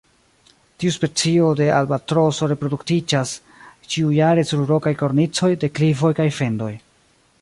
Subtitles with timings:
[0.83, 3.35] Tiu specio de albatroso reproduktiĝas
[3.97, 6.73] ĉiujare sur rokaj kornicoj, deklivoj, kaj fendoj.